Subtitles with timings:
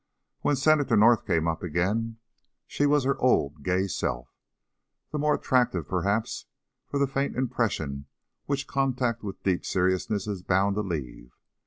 [0.39, 2.17] When Senator North came up again,
[2.65, 4.33] she was her old gay self,
[5.11, 6.47] the more attractive perhaps
[6.87, 8.07] for the faint impression
[8.47, 11.35] which contact with deep seriousness is bound to leave.